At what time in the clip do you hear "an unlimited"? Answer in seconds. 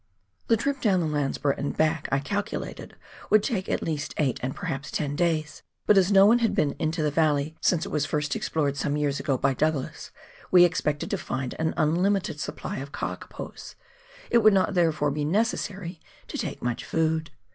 11.59-12.39